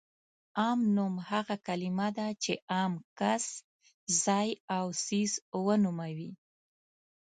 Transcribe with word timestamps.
عام 0.61 0.79
نوم 0.95 1.13
هغه 1.29 1.55
کلمه 1.67 2.07
ده 2.17 2.27
چې 2.43 2.53
عام 2.73 2.93
کس، 3.19 3.45
ځای 4.23 4.49
او 4.77 4.85
څیز 5.03 5.31
ونوموي. 5.65 6.31